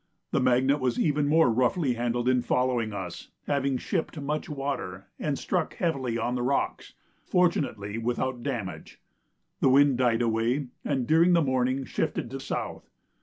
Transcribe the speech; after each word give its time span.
The 0.31 0.39
Magnet 0.41 0.79
was 0.79 0.97
even 0.97 1.27
more 1.27 1.51
roughly 1.51 1.93
handled 1.93 2.27
in 2.27 2.41
following 2.41 2.91
us, 2.91 3.29
having 3.45 3.77
shipped 3.77 4.19
much 4.19 4.49
water 4.49 5.05
and 5.19 5.37
struck 5.37 5.75
heavily 5.75 6.17
on 6.17 6.33
the 6.33 6.41
rocks 6.41 6.95
fortunately 7.23 7.99
without 7.99 8.41
damage. 8.41 8.99
The 9.59 9.69
wind 9.69 9.99
died 9.99 10.23
away, 10.23 10.69
and 10.83 11.05
during 11.05 11.33
the 11.33 11.43
morning 11.43 11.85
shifted 11.85 12.31
to 12.31 12.39
south. 12.39 12.89